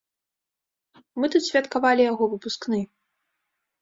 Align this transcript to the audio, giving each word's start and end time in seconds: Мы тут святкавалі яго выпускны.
Мы 1.19 1.25
тут 1.35 1.43
святкавалі 1.49 2.03
яго 2.13 2.23
выпускны. 2.35 2.79